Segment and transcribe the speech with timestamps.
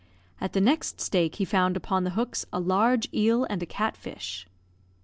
[0.41, 3.95] At the next stake he found upon the hooks a large eel and a cat
[3.95, 4.47] fish.